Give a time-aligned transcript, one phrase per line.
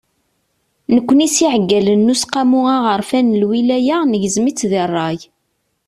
[0.95, 5.19] Nekkni s yiɛeggalen n Useqqamu Aɣerfan n Lwilaya, negzem-itt di ṛṛay.